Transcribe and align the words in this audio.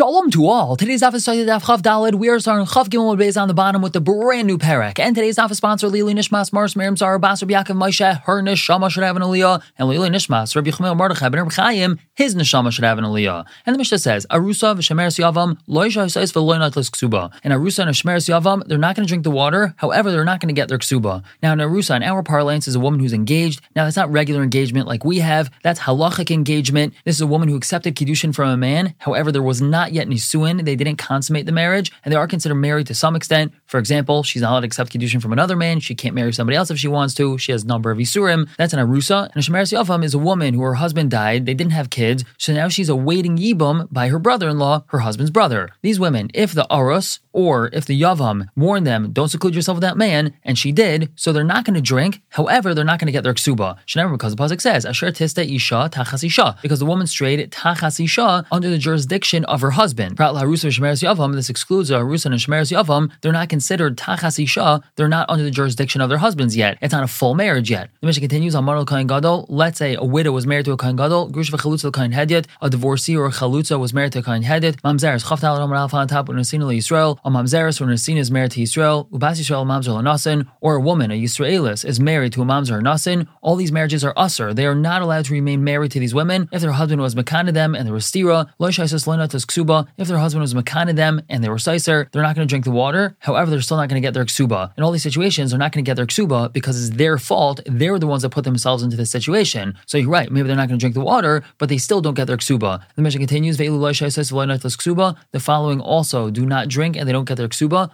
Shalom 0.00 0.30
to 0.30 0.46
all. 0.46 0.76
Today's 0.76 1.02
office 1.02 1.24
study 1.24 1.44
Daf 1.44 1.60
Chav 1.60 1.82
Dalid. 1.82 2.14
We 2.14 2.30
are 2.30 2.40
starting 2.40 2.64
Chav 2.64 2.88
Gimel 2.88 3.18
Beis 3.18 3.38
on 3.38 3.48
the 3.48 3.52
bottom 3.52 3.82
with 3.82 3.92
the 3.92 4.00
brand 4.00 4.46
new 4.46 4.56
parak. 4.56 4.98
And 4.98 5.14
today's 5.14 5.38
office 5.38 5.58
sponsor 5.58 5.88
Lili 5.88 6.14
Nishmas 6.14 6.54
Mars 6.54 6.74
Miriam 6.74 6.96
Zara 6.96 7.18
Bas 7.18 7.42
Rabbi 7.42 7.52
Yaakov 7.52 7.76
Moshe 7.76 8.22
her 8.22 8.42
neshama 8.42 8.90
should 8.90 9.02
have 9.02 9.16
an 9.16 9.22
aliyah, 9.22 9.62
and 9.76 9.88
Lili 9.90 10.08
Nishmas 10.08 10.56
Rabbi 10.56 10.70
Chumel 10.70 10.96
Mordechai 10.96 11.28
Ben 11.28 11.50
Chaim 11.50 12.00
his 12.14 12.34
neshama 12.34 12.72
should 12.72 12.84
have 12.84 12.96
an 12.96 13.04
aliyah. 13.04 13.44
And 13.66 13.74
the 13.74 13.76
Mishnah 13.76 13.98
says 13.98 14.24
Arusa 14.30 14.74
v'Shemeres 14.74 15.18
Yavam 15.18 15.58
lo 15.66 15.82
Yishayis 15.82 16.32
v'lo 16.32 16.58
Natlis 16.58 16.88
Ksuba. 16.88 17.30
And 17.44 17.52
Arusa 17.52 17.80
and 17.80 17.90
Shemeres 17.90 18.26
Yavam 18.26 18.66
they're 18.68 18.78
not 18.78 18.96
going 18.96 19.06
to 19.06 19.08
drink 19.08 19.24
the 19.24 19.30
water. 19.30 19.74
However, 19.76 20.10
they're 20.10 20.24
not 20.24 20.40
going 20.40 20.48
to 20.48 20.58
get 20.58 20.70
their 20.70 20.78
ksuba. 20.78 21.22
Now, 21.42 21.52
an 21.52 21.58
Arusa 21.58 21.96
in 21.96 22.04
our 22.04 22.22
parlance 22.22 22.66
is 22.66 22.74
a 22.74 22.80
woman 22.80 23.00
who's 23.00 23.12
engaged. 23.12 23.60
Now, 23.76 23.84
that's 23.84 23.96
not 23.96 24.10
regular 24.10 24.42
engagement 24.42 24.88
like 24.88 25.04
we 25.04 25.18
have. 25.18 25.50
That's 25.62 25.80
halachic 25.80 26.30
engagement. 26.30 26.94
This 27.04 27.16
is 27.16 27.20
a 27.20 27.26
woman 27.26 27.50
who 27.50 27.56
accepted 27.56 27.96
kiddushin 27.96 28.34
from 28.34 28.48
a 28.48 28.56
man. 28.56 28.94
However, 28.96 29.30
there 29.30 29.42
was 29.42 29.60
not 29.60 29.89
yet 29.92 30.08
nisuin. 30.08 30.64
They 30.64 30.76
didn't 30.76 30.96
consummate 30.96 31.46
the 31.46 31.52
marriage, 31.52 31.92
and 32.04 32.12
they 32.12 32.16
are 32.16 32.26
considered 32.26 32.56
married 32.56 32.86
to 32.88 32.94
some 32.94 33.16
extent. 33.16 33.52
For 33.66 33.78
example, 33.78 34.22
she's 34.22 34.42
not 34.42 34.50
allowed 34.50 34.60
to 34.60 34.66
accept 34.66 34.92
kiddushin 34.92 35.22
from 35.22 35.32
another 35.32 35.56
man. 35.56 35.80
She 35.80 35.94
can't 35.94 36.14
marry 36.14 36.32
somebody 36.32 36.56
else 36.56 36.70
if 36.70 36.78
she 36.78 36.88
wants 36.88 37.14
to. 37.14 37.38
She 37.38 37.52
has 37.52 37.64
a 37.64 37.66
number 37.66 37.90
of 37.90 37.98
isurim. 37.98 38.48
That's 38.58 38.72
an 38.72 38.80
arusa. 38.80 39.30
And 39.34 39.36
a 39.36 39.40
shemeres 39.40 39.72
yavam 39.72 40.04
is 40.04 40.14
a 40.14 40.18
woman 40.18 40.54
who 40.54 40.62
her 40.62 40.74
husband 40.74 41.10
died. 41.10 41.46
They 41.46 41.54
didn't 41.54 41.72
have 41.72 41.90
kids, 41.90 42.24
so 42.38 42.52
now 42.52 42.68
she's 42.68 42.88
awaiting 42.88 43.36
yibum 43.36 43.88
by 43.90 44.08
her 44.08 44.18
brother-in-law, 44.18 44.84
her 44.88 45.00
husband's 45.00 45.30
brother. 45.30 45.70
These 45.82 46.00
women, 46.00 46.30
if 46.34 46.52
the 46.52 46.66
arus 46.70 47.20
or 47.32 47.70
if 47.72 47.84
the 47.86 48.00
yavam 48.00 48.48
warned 48.56 48.86
them, 48.86 49.12
don't 49.12 49.28
seclude 49.28 49.54
yourself 49.54 49.76
with 49.76 49.82
that 49.82 49.96
man, 49.96 50.34
and 50.42 50.58
she 50.58 50.72
did, 50.72 51.10
so 51.14 51.32
they're 51.32 51.44
not 51.44 51.64
going 51.64 51.74
to 51.74 51.80
drink. 51.80 52.22
However, 52.30 52.74
they're 52.74 52.84
not 52.84 52.98
going 52.98 53.06
to 53.06 53.12
get 53.12 53.24
their 53.24 53.34
ksuba. 53.34 53.76
Shnever, 53.86 54.12
because 54.12 54.34
the 54.34 54.42
pasuk 54.42 54.60
says, 54.60 54.84
"Asher 54.84 55.12
tista 55.12 55.44
isha 55.44 55.90
tachas 55.92 56.24
isha," 56.24 56.56
because 56.62 56.78
the 56.78 56.86
woman 56.86 57.06
strayed 57.06 57.50
tachas 57.50 58.02
isha 58.02 58.44
under 58.50 58.68
the 58.70 58.78
jurisdiction 58.78 59.44
of 59.46 59.60
her 59.60 59.69
husband. 59.70 60.16
Laharusa 60.16 60.70
shmeres. 60.70 61.34
This 61.34 61.50
excludes 61.50 61.90
uh, 61.90 61.96
a 61.96 62.02
harusa 62.02 62.26
and 62.26 62.34
shmeres 62.34 62.70
yavam. 62.72 63.10
They're 63.20 63.32
not 63.32 63.48
considered 63.48 63.96
tachas 63.96 64.42
isha. 64.42 64.82
They're 64.96 65.08
not 65.08 65.28
under 65.28 65.44
the 65.44 65.50
jurisdiction 65.50 66.00
of 66.00 66.08
their 66.08 66.18
husbands 66.18 66.56
yet. 66.56 66.78
It's 66.80 66.92
not 66.92 67.02
a 67.02 67.08
full 67.08 67.34
marriage 67.34 67.70
yet. 67.70 67.90
The 68.00 68.06
mission 68.06 68.20
continues 68.20 68.54
on 68.54 68.64
Maral 68.64 68.86
Kain 68.86 69.06
Gadol. 69.06 69.46
Let's 69.48 69.78
say 69.78 69.94
a 69.94 70.04
widow 70.04 70.32
was 70.32 70.46
married 70.46 70.64
to 70.66 70.72
a 70.72 70.76
Kain 70.76 70.96
Gadol, 70.96 71.30
Grush 71.30 71.50
Hedyet. 71.50 72.46
A 72.62 72.70
divorcee 72.70 73.16
or 73.16 73.26
a 73.26 73.30
chalutza 73.30 73.78
was 73.78 73.92
married 73.92 74.12
to 74.12 74.20
a 74.20 74.22
Kain 74.22 74.42
Hedyet. 74.42 74.80
Mamzeres 74.82 75.24
chaftal 75.24 75.58
Amar 75.62 75.76
Alpha 75.76 75.96
on 75.96 76.08
top 76.08 76.28
when 76.28 76.36
Nasina 76.36 76.64
Yisrael. 76.64 77.18
A 77.24 77.30
mamzeres 77.30 77.80
when 77.80 77.90
Nasina 77.90 78.18
is 78.18 78.30
married 78.30 78.52
to 78.52 78.60
Yisrael. 78.60 79.08
Ubas 79.10 79.40
Yisrael 79.40 79.66
mamzer 79.66 80.02
nasin. 80.02 80.46
Or 80.60 80.76
a 80.76 80.80
woman, 80.80 81.10
a 81.10 81.14
Yisraelis, 81.14 81.84
is 81.84 82.00
married 82.00 82.32
to 82.34 82.42
a 82.42 82.44
mamzer 82.44 82.80
nasin. 82.80 83.26
All 83.42 83.56
these 83.56 83.72
marriages 83.72 84.04
are 84.04 84.14
usher. 84.16 84.52
They 84.54 84.66
are 84.66 84.74
not 84.74 85.02
allowed 85.02 85.24
to 85.26 85.32
remain 85.32 85.64
married 85.64 85.92
to 85.92 86.00
these 86.00 86.14
women 86.14 86.48
if 86.52 86.60
their 86.60 86.72
husband 86.72 87.00
was 87.00 87.14
makana 87.14 87.52
them 87.52 87.74
and 87.74 87.86
they 87.86 87.92
were 87.92 87.98
stira. 87.98 88.48
Lo 88.58 88.68
shaisas 88.68 89.06
lenatas 89.06 89.46
ksuba. 89.60 89.86
If 89.96 90.08
their 90.08 90.18
husband 90.18 90.42
was 90.42 90.54
makana 90.54 90.94
them 90.94 91.20
and 91.28 91.42
they 91.44 91.48
were 91.48 91.56
sicer, 91.56 92.08
they're 92.10 92.22
not 92.22 92.34
going 92.34 92.46
to 92.46 92.50
drink 92.50 92.64
the 92.64 92.70
water. 92.70 93.16
However, 93.20 93.50
they're 93.50 93.60
still 93.60 93.76
not 93.76 93.88
going 93.88 94.00
to 94.00 94.06
get 94.06 94.14
their 94.14 94.24
ksuba. 94.24 94.72
In 94.76 94.82
all 94.82 94.92
these 94.92 95.02
situations, 95.02 95.50
they're 95.50 95.58
not 95.58 95.72
going 95.72 95.84
to 95.84 95.88
get 95.88 95.96
their 95.96 96.06
ksuba 96.06 96.52
because 96.52 96.80
it's 96.80 96.96
their 96.96 97.18
fault. 97.18 97.60
They're 97.66 97.98
the 97.98 98.06
ones 98.06 98.22
that 98.22 98.30
put 98.30 98.44
themselves 98.44 98.82
into 98.82 98.96
this 98.96 99.10
situation. 99.10 99.76
So 99.86 99.98
you're 99.98 100.10
right. 100.10 100.30
Maybe 100.30 100.46
they're 100.46 100.56
not 100.56 100.68
going 100.68 100.78
to 100.78 100.82
drink 100.82 100.94
the 100.94 101.00
water, 101.00 101.42
but 101.58 101.68
they 101.68 101.78
still 101.78 102.00
don't 102.00 102.14
get 102.14 102.26
their 102.26 102.36
ksuba. 102.36 102.82
The 102.96 103.02
mission 103.02 103.20
continues. 103.20 103.56
The 103.56 105.40
following 105.40 105.80
also 105.80 106.30
do 106.30 106.46
not 106.46 106.68
drink 106.68 106.96
and 106.96 107.08
they 107.08 107.12
don't 107.12 107.24
get 107.26 107.36
their 107.36 107.48
ksuba. 107.48 107.90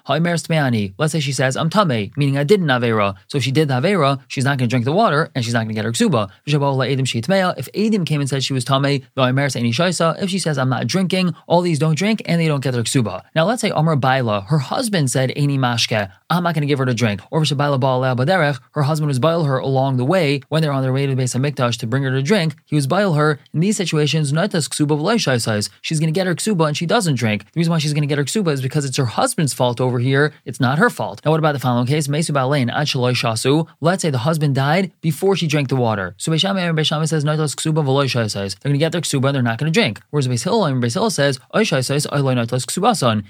Let's 0.99 1.13
say 1.13 1.21
she 1.21 1.33
says 1.33 1.57
I'm 1.57 1.71
tame, 1.71 2.13
meaning 2.17 2.39
I 2.39 2.45
did 2.45 2.61
an 2.61 2.67
avera. 2.69 3.15
So 3.29 3.39
if 3.39 3.45
she 3.45 3.53
did 3.53 3.69
the 3.69 3.75
avera, 3.75 4.21
she's 4.29 4.45
not 4.45 4.59
going 4.59 4.69
to 4.69 4.73
drink 4.73 4.85
the 4.85 4.93
water 4.93 5.31
and 5.35 5.45
she's 5.45 5.55
not 5.55 5.61
going 5.61 5.69
to 5.69 5.75
get 5.75 5.85
her 5.85 5.93
ksuba. 5.93 6.31
If 6.47 7.73
Adim 7.73 8.07
came 8.07 8.21
and 8.21 8.29
said 8.29 8.45
she 8.45 8.53
was 8.53 8.65
tame, 8.65 9.03
if 9.17 10.31
she 10.31 10.39
says 10.39 10.59
I'm 10.59 10.69
not 10.69 10.87
drinking, 10.87 11.35
all 11.57 11.63
these 11.63 11.79
don't 11.79 11.97
drink 11.97 12.21
and 12.27 12.39
they 12.39 12.49
don't 12.49 12.63
get 12.63 12.73
their 12.73 12.83
ksuba. 12.83 13.23
Now 13.35 13.47
let's 13.47 13.63
say 13.63 13.71
Amr 13.71 13.97
Baila, 13.97 14.43
her 14.43 14.59
husband 14.59 15.11
said 15.11 15.31
Aini 15.31 15.59
Mashke, 15.59 16.13
I'm 16.29 16.43
not 16.43 16.55
going 16.55 16.61
to 16.61 16.67
give 16.67 16.79
her 16.79 16.85
to 16.85 16.93
drink. 16.93 17.23
Or 17.31 17.41
Shabaila 17.43 17.81
Baal 17.81 18.03
Baderech, 18.03 18.61
her 18.73 18.83
husband 18.83 19.09
was 19.09 19.19
bail 19.19 19.45
her 19.45 19.57
along 19.57 19.97
the 19.97 20.05
way 20.05 20.43
when 20.51 20.61
they're 20.61 20.73
on 20.73 20.83
their 20.83 20.93
way 20.93 21.07
to 21.07 21.13
the 21.13 21.17
base 21.17 21.35
of 21.35 21.41
Mikdash 21.41 21.79
to 21.79 21.87
bring 21.87 22.03
her 22.03 22.11
to 22.11 22.23
drink. 22.23 22.57
He 22.67 22.77
was 22.77 22.87
bail 22.87 23.15
her. 23.15 23.39
In 23.55 23.61
these 23.61 23.79
situations, 23.79 24.35
Naitas 24.35 24.69
ksuba 24.69 25.41
size. 25.41 25.71
She's 25.81 25.99
going 25.99 26.13
to 26.13 26.19
get 26.19 26.27
her 26.27 26.35
ksuba 26.35 26.69
and 26.69 26.77
she 26.77 26.85
doesn't 26.85 27.15
drink. 27.15 27.45
The 27.45 27.61
reason 27.61 27.71
why 27.71 27.79
she's 27.79 27.95
going 27.95 28.03
to 28.03 28.07
get 28.07 28.19
her 28.19 28.25
ksuba 28.25 28.53
is 28.53 28.61
because 28.61 28.85
it's 28.85 28.99
her 28.99 29.07
husband's 29.07 29.55
fault 29.55 29.81
over 29.81 29.99
here. 29.99 30.35
It's 30.45 30.61
not 30.61 30.79
her 30.79 30.91
fault. 30.91 31.23
Now 31.25 31.31
what 31.31 31.41
about 31.41 31.53
the 31.53 31.59
following 31.59 31.87
case? 31.87 32.07
Mesu 32.07 32.35
Balain 32.35 32.71
Ad 32.71 32.87
Shasu. 32.89 33.67
Let's 33.81 34.03
say 34.03 34.11
the 34.11 34.19
husband 34.19 34.55
died 34.55 34.93
before 35.01 35.37
she 35.37 35.47
drank 35.47 35.69
the 35.69 35.77
water. 35.77 36.15
So 36.19 36.31
Beis 36.33 36.41
Shammai 36.41 36.61
and 36.61 36.77
Beis 36.77 36.87
Shammai 36.87 37.07
says 37.07 37.25
Naitas 37.25 37.55
ksuba 37.55 37.83
v'loy 37.83 38.07
says 38.11 38.57
they're 38.57 38.71
going 38.71 38.75
to 38.75 38.79
get 38.79 38.93
their 38.93 39.01
ksuba 39.01 39.29
and 39.29 39.35
they're 39.37 39.43
not 39.43 39.59
going 39.59 39.73
to 39.73 39.81
drink. 39.81 40.03
Whereas 40.11 40.29
Beis 40.29 40.45
Hillel 40.45 40.65
and 40.67 40.83
Beis 40.83 40.95
Hillel 40.95 41.11
says 41.11 41.39
Says. 41.55 42.07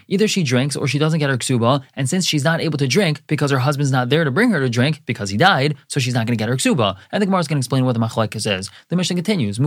Either 0.08 0.28
she 0.28 0.42
drinks 0.42 0.76
or 0.76 0.86
she 0.86 0.98
doesn't 0.98 1.18
get 1.18 1.30
her 1.30 1.38
ksuba, 1.38 1.82
and 1.94 2.08
since 2.08 2.26
she's 2.26 2.44
not 2.44 2.60
able 2.60 2.78
to 2.78 2.88
drink 2.88 3.22
because 3.26 3.50
her 3.50 3.58
husband's 3.58 3.90
not 3.92 4.08
there 4.08 4.24
to 4.24 4.30
bring 4.30 4.50
her 4.50 4.60
to 4.60 4.68
drink 4.68 5.02
because 5.06 5.30
he 5.30 5.36
died, 5.36 5.76
so 5.88 6.00
she's 6.00 6.14
not 6.14 6.26
going 6.26 6.36
to 6.36 6.42
get 6.42 6.48
her 6.48 6.56
ksuba. 6.56 6.96
And 7.12 7.22
the 7.22 7.26
Gemara 7.26 7.40
is 7.40 7.48
going 7.48 7.56
to 7.56 7.60
explain 7.60 7.84
what 7.84 7.92
the 7.92 8.00
machlekes 8.00 8.46
is. 8.58 8.70
The 8.88 8.96
mission 8.96 9.16
continues. 9.16 9.58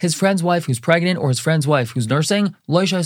His 0.00 0.14
friend's 0.14 0.42
wife 0.42 0.64
who's 0.66 0.80
pregnant 0.80 1.18
or 1.18 1.28
his 1.28 1.38
friend's 1.38 1.66
wife 1.66 1.90
who's 1.90 2.08
nursing. 2.08 2.54
Loishai 2.68 3.04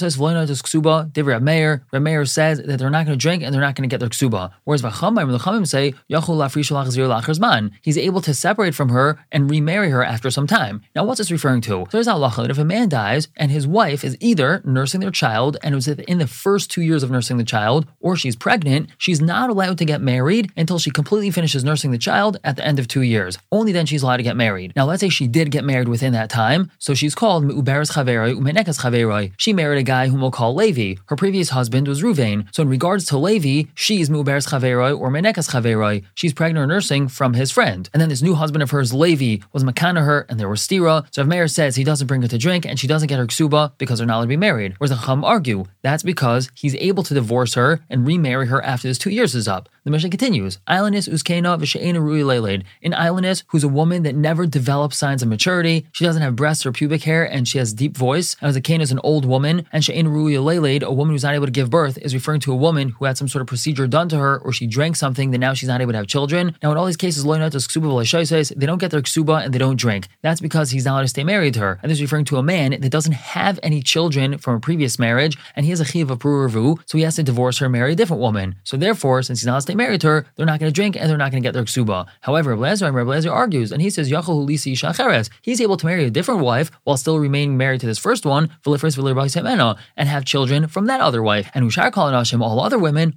says 2.28 2.58
that 2.62 2.78
they're 2.78 2.90
not 2.90 3.06
going 3.06 3.18
to 3.18 3.22
drink 3.22 3.42
and 3.42 3.54
they're 3.54 3.60
not 3.60 3.74
going 3.74 3.88
to 3.88 3.92
get 3.92 4.00
their 4.00 4.08
ksuba. 4.08 4.50
Whereas 4.64 4.82
v'chamim 4.82 5.30
the 5.30 5.64
say 5.66 5.94
lachzir 6.10 7.70
He's 7.82 7.98
able 7.98 8.20
to 8.22 8.34
separate 8.34 8.74
from 8.74 8.90
her 8.90 9.18
and 9.32 9.50
remarry 9.50 9.90
her 9.90 10.04
after 10.04 10.30
some 10.30 10.46
time. 10.46 10.82
Now, 10.94 11.04
what's 11.04 11.18
this 11.18 11.30
referring 11.30 11.60
to? 11.62 11.70
So 11.70 11.88
there's 11.92 12.06
halacha 12.06 12.42
that 12.42 12.50
if 12.50 12.58
a 12.58 12.64
man 12.64 12.88
dies 12.88 13.28
and 13.36 13.50
his 13.50 13.66
wife 13.66 13.99
is 14.04 14.16
either 14.20 14.62
nursing 14.64 15.00
their 15.00 15.10
child 15.10 15.56
and 15.62 15.74
it 15.74 15.76
was 15.76 15.88
in 15.88 16.18
the 16.18 16.26
first 16.26 16.70
two 16.70 16.82
years 16.82 17.02
of 17.02 17.10
nursing 17.10 17.36
the 17.36 17.44
child, 17.44 17.86
or 18.00 18.16
she's 18.16 18.36
pregnant, 18.36 18.90
she's 18.98 19.20
not 19.20 19.50
allowed 19.50 19.78
to 19.78 19.84
get 19.84 20.00
married 20.00 20.50
until 20.56 20.78
she 20.78 20.90
completely 20.90 21.30
finishes 21.30 21.64
nursing 21.64 21.90
the 21.90 21.98
child 21.98 22.38
at 22.44 22.56
the 22.56 22.64
end 22.64 22.78
of 22.78 22.88
two 22.88 23.02
years. 23.02 23.38
Only 23.50 23.72
then 23.72 23.86
she's 23.86 24.02
allowed 24.02 24.18
to 24.18 24.22
get 24.22 24.36
married. 24.36 24.72
Now, 24.76 24.84
let's 24.84 25.00
say 25.00 25.08
she 25.08 25.26
did 25.26 25.50
get 25.50 25.64
married 25.64 25.88
within 25.88 26.12
that 26.12 26.30
time, 26.30 26.70
so 26.78 26.94
she's 26.94 27.14
called 27.14 27.44
Uberes 27.44 27.92
Chaveroi 27.92 28.34
Umenekas 28.38 28.80
Chaveroi. 28.80 29.32
She 29.36 29.52
married 29.52 29.78
a 29.78 29.82
guy 29.82 30.08
whom 30.08 30.20
we'll 30.20 30.30
call 30.30 30.54
Levi. 30.54 31.00
Her 31.06 31.16
previous 31.16 31.50
husband 31.50 31.88
was 31.88 32.02
Ruvain. 32.02 32.46
So 32.54 32.62
in 32.62 32.68
regards 32.68 33.04
to 33.06 33.18
Levi, 33.18 33.70
she's 33.74 34.08
Uberes 34.08 34.48
Chaveroi 34.48 34.98
or 34.98 35.10
Menekas 35.10 35.50
Chaveroi. 35.50 36.04
She's 36.14 36.32
pregnant 36.32 36.62
or 36.62 36.66
nursing 36.66 37.08
from 37.08 37.34
his 37.34 37.50
friend. 37.50 37.88
And 37.92 38.00
then 38.00 38.08
this 38.08 38.22
new 38.22 38.34
husband 38.34 38.62
of 38.62 38.70
hers, 38.70 38.92
Levi, 38.92 39.44
was 39.52 39.64
Makana 39.64 40.04
her 40.04 40.26
and 40.28 40.38
there 40.38 40.48
was 40.48 40.60
stira. 40.60 41.06
So 41.10 41.22
if 41.22 41.26
Meir 41.26 41.48
says 41.48 41.76
he 41.76 41.84
doesn't 41.84 42.06
bring 42.06 42.22
her 42.22 42.28
to 42.28 42.38
drink 42.38 42.64
and 42.66 42.78
she 42.78 42.86
doesn't 42.86 43.08
get 43.08 43.18
her 43.18 43.26
ksuba 43.26 43.72
because 43.78 43.89
they're 43.98 44.06
not 44.06 44.16
allowed 44.16 44.22
to 44.22 44.28
be 44.28 44.36
married. 44.36 44.74
Whereas 44.78 44.90
the 44.90 45.04
Chum 45.04 45.24
argue 45.24 45.64
that's 45.82 46.02
because 46.02 46.50
he's 46.54 46.74
able 46.76 47.02
to 47.04 47.14
divorce 47.14 47.54
her 47.54 47.80
and 47.88 48.06
remarry 48.06 48.46
her 48.46 48.62
after 48.62 48.88
this 48.88 48.98
two 48.98 49.10
years 49.10 49.34
is 49.34 49.48
up. 49.48 49.68
The 49.84 49.90
mission 49.90 50.10
continues. 50.10 50.58
Islandess 50.68 51.08
uskena 51.08 51.58
v'she'ena 51.58 52.00
rui 52.00 52.22
leled. 52.22 52.64
An 52.82 52.92
islandess 52.92 53.44
who's 53.48 53.64
a 53.64 53.68
woman 53.68 54.02
that 54.02 54.14
never 54.14 54.46
develops 54.46 54.98
signs 54.98 55.22
of 55.22 55.28
maturity. 55.28 55.86
She 55.92 56.04
doesn't 56.04 56.22
have 56.22 56.36
breasts 56.36 56.66
or 56.66 56.72
pubic 56.72 57.04
hair 57.04 57.24
and 57.24 57.48
she 57.48 57.58
has 57.58 57.72
deep 57.72 57.96
voice. 57.96 58.36
A 58.42 58.52
kena 58.52 58.80
is 58.80 58.92
an 58.92 59.00
old 59.02 59.24
woman. 59.24 59.66
And 59.72 59.82
she'ena 59.82 60.10
rui 60.10 60.36
leled, 60.36 60.82
a 60.82 60.92
woman 60.92 61.14
who's 61.14 61.22
not 61.22 61.34
able 61.34 61.46
to 61.46 61.52
give 61.52 61.70
birth, 61.70 61.96
is 61.98 62.14
referring 62.14 62.40
to 62.40 62.52
a 62.52 62.56
woman 62.56 62.90
who 62.90 63.06
had 63.06 63.16
some 63.16 63.28
sort 63.28 63.40
of 63.40 63.48
procedure 63.48 63.86
done 63.86 64.08
to 64.10 64.18
her 64.18 64.38
or 64.38 64.52
she 64.52 64.66
drank 64.66 64.96
something 64.96 65.30
that 65.30 65.38
now 65.38 65.54
she's 65.54 65.68
not 65.68 65.80
able 65.80 65.92
to 65.92 65.98
have 65.98 66.06
children. 66.06 66.54
Now 66.62 66.72
in 66.72 66.76
all 66.76 66.86
these 66.86 66.98
cases, 66.98 67.24
loinatos 67.24 67.66
ksuba 67.66 68.26
says 68.26 68.52
they 68.54 68.66
don't 68.66 68.78
get 68.78 68.90
their 68.90 69.02
ksuba 69.02 69.44
and 69.44 69.54
they 69.54 69.58
don't 69.58 69.76
drink. 69.76 70.08
That's 70.20 70.40
because 70.40 70.70
he's 70.70 70.84
not 70.84 70.92
allowed 70.92 71.02
to 71.02 71.08
stay 71.08 71.24
married 71.24 71.54
to 71.54 71.60
her. 71.60 71.78
And 71.82 71.90
this 71.90 71.96
is 71.98 72.02
referring 72.02 72.26
to 72.26 72.36
a 72.36 72.42
man 72.42 72.72
that 72.80 72.90
doesn't 72.90 73.12
have 73.12 73.58
any 73.62 73.79
children 73.84 74.38
from 74.38 74.56
a 74.56 74.60
previous 74.60 74.98
marriage 74.98 75.36
and 75.56 75.64
he 75.64 75.70
has 75.70 75.80
a 75.80 75.84
chiv 75.84 76.10
of 76.10 76.18
pruruvu, 76.18 76.78
so 76.86 76.98
he 76.98 77.04
has 77.04 77.16
to 77.16 77.22
divorce 77.22 77.58
her 77.58 77.66
and 77.66 77.72
marry 77.72 77.92
a 77.92 77.96
different 77.96 78.20
woman. 78.20 78.56
So 78.64 78.76
therefore, 78.76 79.22
since 79.22 79.40
he's 79.40 79.46
not 79.46 79.62
stay 79.62 79.74
married 79.74 80.00
to 80.02 80.08
her, 80.08 80.26
they're 80.36 80.46
not 80.46 80.60
going 80.60 80.72
to 80.72 80.74
drink 80.74 80.96
and 80.96 81.08
they're 81.08 81.18
not 81.18 81.30
going 81.30 81.42
to 81.42 81.46
get 81.46 81.52
their 81.54 81.64
ksuba. 81.64 82.06
However, 82.20 82.54
Rebbe 82.54 82.76
Lezer 82.76 83.32
argues 83.32 83.72
and 83.72 83.82
he 83.82 83.90
says 83.90 84.10
Yachol 84.10 84.46
Lisi 84.48 84.72
Shacheres. 84.72 85.30
He's 85.42 85.60
able 85.60 85.76
to 85.76 85.86
marry 85.86 86.04
a 86.04 86.10
different 86.10 86.40
wife 86.40 86.70
while 86.84 86.96
still 86.96 87.18
remaining 87.18 87.56
married 87.56 87.80
to 87.80 87.86
this 87.86 87.98
first 87.98 88.24
one, 88.24 88.50
and 88.64 90.08
have 90.08 90.24
children 90.24 90.68
from 90.68 90.86
that 90.86 91.00
other 91.00 91.22
wife. 91.22 91.50
And 91.54 91.64
Ushar 91.64 91.90
Kalanashim, 91.90 92.40
all 92.40 92.60
other 92.60 92.78
women, 92.78 93.14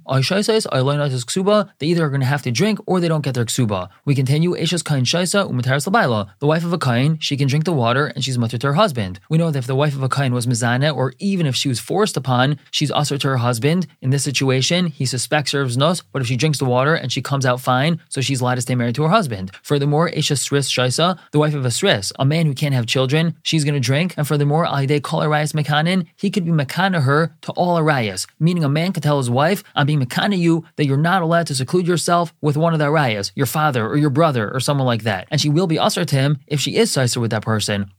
they 1.78 1.86
either 1.86 2.04
are 2.04 2.08
going 2.08 2.20
to 2.20 2.26
have 2.26 2.42
to 2.42 2.50
drink 2.50 2.78
or 2.86 3.00
they 3.00 3.08
don't 3.08 3.24
get 3.24 3.34
their 3.34 3.44
ksuba. 3.44 3.88
We 4.04 4.14
continue 4.14 4.52
Eshes 4.52 4.84
Kain 4.84 5.04
Shaisa 5.04 5.50
Umataris 5.50 5.86
Labaila. 5.88 6.30
The 6.38 6.46
wife 6.46 6.64
of 6.64 6.72
a 6.72 6.78
Kain, 6.78 7.18
she 7.18 7.36
can 7.36 7.48
drink 7.48 7.64
the 7.64 7.72
water 7.72 8.06
and 8.06 8.24
she's 8.24 8.38
mutter 8.38 8.58
to 8.58 8.66
her 8.68 8.74
husband. 8.74 9.20
We 9.28 9.38
know 9.38 9.50
that 9.50 9.58
if 9.58 9.66
the 9.66 9.74
wife 9.74 9.94
of 9.94 10.02
a 10.02 10.08
Kain 10.08 10.32
was 10.32 10.46
Mizana, 10.54 10.94
or 10.94 11.14
even 11.18 11.46
if 11.46 11.56
she 11.56 11.68
was 11.68 11.80
forced 11.80 12.16
upon, 12.16 12.58
she's 12.70 12.90
usher 12.92 13.18
to 13.18 13.28
her 13.28 13.36
husband. 13.38 13.86
In 14.00 14.10
this 14.10 14.24
situation, 14.24 14.86
he 14.86 15.06
suspects 15.06 15.52
her 15.52 15.60
of 15.60 15.76
nos, 15.76 16.02
but 16.12 16.22
if 16.22 16.28
she 16.28 16.36
drinks 16.36 16.58
the 16.58 16.64
water 16.64 16.94
and 16.94 17.10
she 17.10 17.22
comes 17.22 17.44
out 17.44 17.60
fine, 17.60 18.00
so 18.08 18.20
she's 18.20 18.40
allowed 18.40 18.56
to 18.56 18.62
stay 18.62 18.74
married 18.74 18.94
to 18.94 19.02
her 19.02 19.08
husband. 19.08 19.50
Furthermore, 19.62 20.10
Eshes 20.10 20.40
Sris 20.46 20.68
Shaisa, 20.70 21.18
the 21.32 21.38
wife 21.38 21.54
of 21.54 21.64
a 21.64 21.68
Sris, 21.68 22.12
a 22.18 22.24
man 22.24 22.46
who 22.46 22.54
can't 22.54 22.74
have 22.74 22.86
children, 22.86 23.34
she's 23.42 23.64
going 23.64 23.74
to 23.74 23.80
drink. 23.80 24.14
And 24.16 24.26
furthermore, 24.26 24.66
Alide 24.66 25.02
Kol 25.02 25.20
Arayas 25.20 25.52
Mekanin, 25.52 26.06
he 26.16 26.30
could 26.30 26.44
be 26.44 26.52
Mekana 26.52 27.02
her 27.02 27.34
to 27.42 27.52
all 27.52 27.78
Arayas, 27.78 28.26
meaning 28.38 28.64
a 28.64 28.68
man 28.68 28.92
could 28.92 29.02
tell 29.02 29.18
his 29.18 29.30
wife, 29.30 29.64
I'm 29.74 29.86
being 29.86 30.00
Mekana 30.00 30.38
you 30.38 30.64
that 30.76 30.86
you're 30.86 30.96
not 30.96 31.22
allowed 31.22 31.46
to 31.48 31.54
seclude 31.54 31.86
yourself 31.86 32.32
with 32.40 32.56
one 32.56 32.72
of 32.72 32.78
the 32.78 32.86
Arayas, 32.86 33.32
your 33.34 33.46
father 33.46 33.86
or 33.86 33.96
your 33.96 34.10
brother 34.10 34.50
or 34.52 34.60
someone 34.60 34.86
like 34.86 35.02
that. 35.02 35.26
And 35.30 35.40
she 35.40 35.48
will 35.48 35.66
be 35.66 35.78
usher 35.78 36.04
to 36.04 36.16
him 36.16 36.38
if 36.46 36.60
she 36.60 36.76
is 36.76 36.92
sicer 36.92 37.20
with 37.20 37.30
that 37.30 37.42
person. 37.42 37.90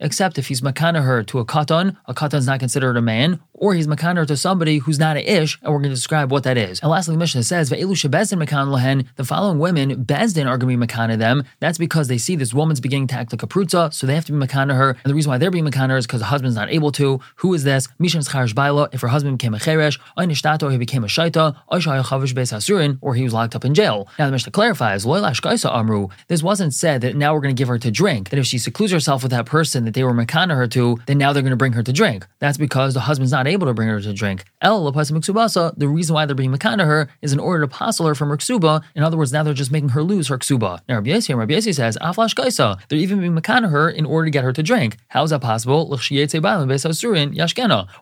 Except 0.00 0.33
if 0.38 0.48
he's 0.48 0.60
makana 0.60 1.02
her 1.02 1.22
to 1.24 1.38
a 1.38 1.44
katan, 1.44 1.96
a 2.06 2.14
katan 2.14 2.34
is 2.34 2.46
not 2.46 2.60
considered 2.60 2.96
a 2.96 3.02
man, 3.02 3.40
or 3.54 3.74
he's 3.74 3.86
makana 3.86 4.16
her 4.16 4.26
to 4.26 4.36
somebody 4.36 4.78
who's 4.78 4.98
not 4.98 5.16
an 5.16 5.24
ish, 5.24 5.58
and 5.62 5.72
we're 5.72 5.78
going 5.78 5.90
to 5.90 5.94
describe 5.94 6.30
what 6.30 6.42
that 6.42 6.58
is. 6.58 6.80
And 6.80 6.90
lastly, 6.90 7.14
the 7.14 7.18
Mishnah 7.18 7.44
says, 7.44 7.70
Ve'elu 7.70 7.92
shebezdin 7.92 8.38
makan 8.38 8.68
lahen, 8.68 9.06
the 9.16 9.24
following 9.24 9.58
women, 9.58 10.04
bezdin 10.04 10.46
are 10.46 10.58
going 10.58 10.78
to 10.78 10.86
be 10.86 10.86
makana 10.86 11.18
them. 11.18 11.44
That's 11.60 11.78
because 11.78 12.08
they 12.08 12.18
see 12.18 12.36
this 12.36 12.52
woman's 12.52 12.80
beginning 12.80 13.06
to 13.08 13.14
act 13.14 13.32
like 13.32 13.42
a 13.42 13.46
prutza, 13.46 13.92
so 13.92 14.06
they 14.06 14.14
have 14.14 14.24
to 14.26 14.32
be 14.32 14.38
makana 14.38 14.76
her. 14.76 14.90
And 14.90 15.10
the 15.10 15.14
reason 15.14 15.30
why 15.30 15.38
they're 15.38 15.50
being 15.50 15.64
makana 15.64 15.96
is 15.98 16.06
because 16.06 16.20
the 16.20 16.26
husband's 16.26 16.56
not 16.56 16.70
able 16.70 16.92
to. 16.92 17.20
Who 17.36 17.54
is 17.54 17.64
this? 17.64 17.88
Mishan 18.00 18.28
scharish 18.28 18.54
baila, 18.54 18.88
if 18.92 19.00
her 19.00 19.08
husband 19.08 19.38
became 19.38 19.54
a 19.54 19.58
cheresh, 19.58 19.98
or 20.16 20.70
he 20.70 20.78
became 20.78 21.04
a 21.04 21.06
shaita, 21.06 21.56
oishayach 21.70 22.34
beis 22.34 22.52
hasurin, 22.52 22.98
or 23.00 23.14
he 23.14 23.22
was 23.22 23.32
locked 23.32 23.54
up 23.54 23.64
in 23.64 23.74
jail. 23.74 24.08
Now 24.18 24.26
the 24.26 24.32
Mishnah 24.32 24.52
clarifies, 24.52 25.04
loylash 25.04 25.40
kaisa 25.40 25.74
amru, 25.74 26.08
this 26.28 26.42
wasn't 26.42 26.74
said 26.74 27.00
that 27.02 27.16
now 27.16 27.34
we're 27.34 27.40
going 27.40 27.54
to 27.54 27.60
give 27.60 27.68
her 27.68 27.78
to 27.78 27.90
drink, 27.90 28.30
that 28.30 28.38
if 28.38 28.46
she 28.46 28.58
secludes 28.58 28.92
herself 28.92 29.22
with 29.22 29.30
that 29.30 29.46
person 29.46 29.84
that 29.84 29.94
they 29.94 30.04
were 30.04 30.12
makana 30.12 30.54
her 30.56 30.66
to, 30.68 30.98
then 31.06 31.18
now 31.18 31.32
they're 31.32 31.42
going 31.42 31.50
to 31.50 31.56
bring 31.56 31.72
her 31.72 31.82
to 31.82 31.92
drink. 31.92 32.26
That's 32.38 32.58
because 32.58 32.94
the 32.94 33.00
husband's 33.00 33.32
not 33.32 33.43
able 33.46 33.66
to 33.66 33.74
bring 33.74 33.88
her 33.88 34.00
to 34.00 34.12
drink. 34.12 34.44
El 34.60 34.90
Lapasa 34.90 35.12
Miksubasa, 35.12 35.76
the 35.76 35.88
reason 35.88 36.14
why 36.14 36.26
they're 36.26 36.34
being 36.34 36.52
makana 36.52 36.84
her 36.84 37.08
is 37.22 37.32
in 37.32 37.38
order 37.38 37.62
to 37.62 37.68
passel 37.68 38.06
her 38.06 38.14
from 38.14 38.28
her 38.28 38.36
ksuba. 38.36 38.82
In 38.94 39.02
other 39.02 39.16
words, 39.16 39.32
now 39.32 39.42
they're 39.42 39.54
just 39.54 39.72
making 39.72 39.90
her 39.90 40.02
lose 40.02 40.28
her 40.28 40.38
ksuba. 40.38 40.80
Now 40.88 40.96
Rabbi 40.96 41.10
Yossi, 41.10 41.36
Rabbi 41.36 41.54
Yossi 41.54 41.74
says, 41.74 41.98
ah, 42.00 42.12
aflash 42.12 42.34
kaisa, 42.34 42.78
they're 42.88 42.98
even 42.98 43.20
being 43.20 43.34
makana 43.34 43.70
her 43.70 43.88
in 43.88 44.04
order 44.04 44.26
to 44.26 44.30
get 44.30 44.44
her 44.44 44.52
to 44.52 44.62
drink. 44.62 44.96
How 45.08 45.22
is 45.22 45.30
that 45.30 45.40
possible? 45.40 45.88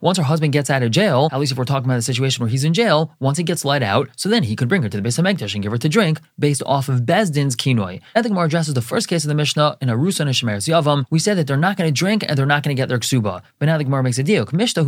Once 0.01 0.19
her 0.19 0.25
husband 0.25 0.53
gets 0.53 0.71
out 0.71 0.83
of 0.83 0.91
jail, 0.91 1.29
at 1.33 1.39
least 1.39 1.53
if 1.53 1.59
we're 1.59 1.65
talking 1.65 1.87
about 1.87 1.97
the 1.97 2.03
situation 2.03 2.43
where 2.43 2.51
he's 2.51 2.65
in 2.65 2.75
jail, 2.75 3.15
once 3.21 3.39
he 3.39 3.45
gets 3.45 3.65
let 3.65 3.83
out, 3.83 4.09
so 4.17 4.29
then 4.29 4.43
he 4.45 4.57
could 4.57 4.69
bring 4.69 4.83
her 4.83 4.89
to 4.89 5.01
the 5.01 5.09
Beis 5.09 5.21
Hamikdash 5.21 5.55
and 5.55 5.63
give 5.63 5.73
her 5.73 5.79
to 5.79 5.89
drink 5.89 6.21
based 6.39 6.63
off 6.67 6.89
of 6.89 7.01
Bezdin's 7.01 7.57
kinoi. 7.57 8.01
I 8.15 8.23
more 8.29 8.45
addresses 8.45 8.75
the 8.75 8.83
first 8.83 9.09
case 9.09 9.25
of 9.25 9.29
the 9.29 9.35
Mishnah 9.35 9.77
in 9.81 9.89
Arusa 9.89 10.21
and 10.21 10.31
Shemeres 10.31 10.69
Yavam. 10.69 11.05
We 11.11 11.19
said 11.19 11.37
that 11.37 11.47
they're 11.47 11.57
not 11.57 11.77
going 11.77 11.89
to 11.89 11.93
drink 11.93 12.25
and 12.27 12.37
they're 12.39 12.47
not 12.47 12.63
going 12.63 12.75
to 12.75 12.81
get 12.81 12.89
their 12.89 12.99
ksuba. 12.99 13.43
But 13.59 13.67
now 13.67 13.79
the 13.79 13.85
Gemara 13.85 14.03
makes 14.03 14.19
a 14.19 14.23
deal. 14.23 14.49
Mishnah 14.53 14.85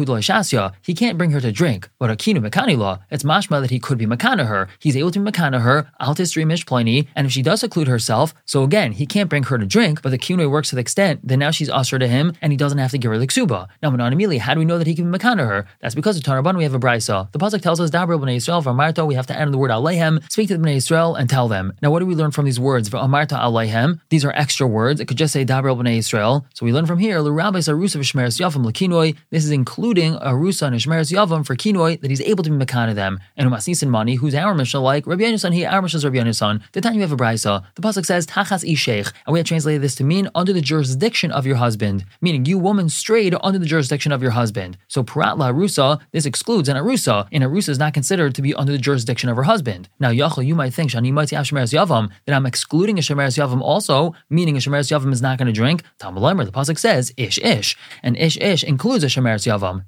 He 0.82 0.94
can't 0.94 1.18
bring 1.18 1.30
her 1.30 1.40
to 1.40 1.52
drink. 1.52 1.88
But 1.98 2.10
a 2.10 2.16
kinu 2.16 2.46
mekani 2.46 2.76
law, 2.76 3.00
it's 3.10 3.22
mashma 3.22 3.60
that 3.60 3.70
he 3.70 3.78
could 3.78 3.98
be 3.98 4.06
makana 4.06 4.46
her. 4.46 4.68
He's 4.78 4.96
able 4.96 5.10
to 5.12 5.20
be 5.20 5.30
makana 5.30 5.60
her, 5.62 5.90
altis 6.00 6.36
mish 6.36 6.66
pliny, 6.66 7.08
and 7.14 7.26
if 7.26 7.32
she 7.32 7.42
does 7.42 7.60
seclude 7.60 7.88
herself, 7.88 8.34
so 8.44 8.62
again, 8.62 8.92
he 8.92 9.06
can't 9.06 9.30
bring 9.30 9.44
her 9.44 9.58
to 9.58 9.66
drink, 9.66 10.02
but 10.02 10.10
the 10.10 10.18
kinoi 10.18 10.50
works 10.50 10.70
to 10.70 10.74
the 10.74 10.80
extent 10.80 11.26
that 11.26 11.36
now 11.36 11.50
she's 11.50 11.70
usher 11.70 11.98
to 11.98 12.08
him 12.08 12.32
and 12.42 12.52
he 12.52 12.56
doesn't 12.56 12.78
have 12.78 12.90
to 12.90 12.98
give 12.98 13.10
her 13.10 13.18
the 13.18 13.26
ksuba. 13.26 13.68
Now, 13.82 13.90
Manan 13.90 14.14
how 14.38 14.54
do 14.54 14.60
we 14.60 14.64
know 14.64 14.78
that 14.78 14.86
he 14.86 14.94
can 14.94 15.10
be 15.10 15.18
makana 15.18 15.46
her? 15.46 15.66
That's 15.80 15.94
because 15.94 16.16
of 16.16 16.22
Tanaban 16.22 16.56
we 16.56 16.64
have 16.64 16.74
a 16.74 16.78
brisa. 16.78 17.30
The 17.32 17.38
pasuk 17.38 17.60
tells 17.60 17.80
us 17.80 17.90
Dabra 17.90 18.18
b'nei 18.18 18.36
Yisrael 18.36 18.62
v'amarta. 18.62 19.06
We 19.06 19.14
have 19.14 19.26
to 19.28 19.38
add 19.38 19.50
the 19.52 19.58
word 19.58 19.70
alehem. 19.70 20.22
Speak 20.30 20.48
to 20.48 20.56
the 20.56 20.62
b'nei 20.62 20.76
Yisrael 20.76 21.18
and 21.18 21.28
tell 21.28 21.48
them. 21.48 21.72
Now, 21.82 21.90
what 21.90 22.00
do 22.00 22.06
we 22.06 22.14
learn 22.14 22.30
from 22.30 22.44
these 22.44 22.60
words? 22.60 22.88
V'amarta 22.90 23.38
alehem. 23.38 24.00
These 24.08 24.24
are 24.24 24.32
extra 24.32 24.66
words. 24.66 25.00
It 25.00 25.06
could 25.08 25.18
just 25.18 25.32
say 25.32 25.44
Dabra 25.44 25.76
b'nei 25.76 25.98
Yisrael. 25.98 26.44
So 26.54 26.64
we 26.64 26.72
learn 26.72 26.86
from 26.86 26.98
here. 26.98 27.20
L'kinoi. 27.20 29.16
This 29.30 29.44
is 29.44 29.50
including 29.50 30.16
arusa 30.34 30.66
and 30.66 30.76
shmeres 30.76 31.12
yavam 31.12 31.44
for 31.46 31.56
kinoi 31.56 32.00
that 32.00 32.10
he's 32.10 32.20
able 32.20 32.44
to 32.44 32.50
be 32.50 32.64
makana 32.64 32.94
them. 32.94 33.20
And 33.36 33.50
umasnisin 33.50 33.88
money, 33.88 34.16
who's 34.16 34.34
our 34.34 34.54
Mishnah 34.54 34.80
like 34.80 35.06
Rabbi 35.06 35.22
Yonasan. 35.22 35.52
He 35.54 35.64
our 35.64 35.82
Mishnah 35.82 35.98
is 35.98 36.04
Rabbi 36.04 36.16
Yonasan. 36.16 36.62
The 36.72 36.80
time 36.80 36.94
you 36.94 37.00
have 37.02 37.12
a 37.12 37.16
brisa, 37.16 37.64
the 37.74 37.82
pasuk 37.82 38.04
says 38.06 38.26
tachas 38.26 38.68
isheich, 38.68 39.12
and 39.26 39.32
we 39.32 39.38
have 39.38 39.46
translated 39.46 39.82
this 39.82 39.94
to 39.96 40.04
mean 40.04 40.28
under 40.34 40.52
the 40.52 40.60
jurisdiction 40.60 41.30
of 41.30 41.46
your 41.46 41.56
husband, 41.56 42.04
meaning 42.20 42.44
you 42.44 42.58
woman 42.58 42.88
strayed 42.88 43.34
under 43.42 43.58
the 43.58 43.66
jurisdiction 43.66 44.12
of 44.12 44.22
your 44.22 44.32
husband. 44.32 44.76
So 44.88 45.02
parat 45.02 45.38
la 45.38 45.50
arusa, 45.50 46.00
this 46.12 46.26
excludes 46.26 46.68
an 46.68 46.76
arusa, 46.76 47.28
and 47.32 47.44
arusa 47.44 47.70
is 47.70 47.78
not 47.78 47.94
considered 47.94 48.34
to 48.34 48.42
be 48.42 48.54
under 48.54 48.72
the 48.72 48.78
jurisdiction 48.78 49.28
of 49.28 49.36
her 49.36 49.44
husband. 49.44 49.88
Now, 50.00 50.10
Yachal, 50.10 50.44
you 50.44 50.54
might 50.54 50.74
think, 50.74 50.90
Shani 50.90 51.12
Yavam, 51.12 52.10
that 52.26 52.34
I'm 52.34 52.46
excluding 52.46 52.98
a 52.98 53.02
Shemeres 53.02 53.36
Yavam 53.38 53.60
also, 53.60 54.14
meaning 54.30 54.56
a 54.56 54.60
Shemeres 54.60 54.90
Yavam 54.90 55.12
is 55.12 55.22
not 55.22 55.38
going 55.38 55.46
to 55.46 55.52
drink. 55.52 55.82
Talmud 55.98 56.46
the 56.46 56.52
Pasuk 56.52 56.78
says, 56.78 57.12
Ish 57.16 57.38
Ish. 57.38 57.76
And 58.02 58.16
Ish 58.16 58.36
Ish 58.38 58.64
includes 58.64 59.04
a 59.04 59.08
Shemeres 59.08 59.46
Yavam. 59.46 59.84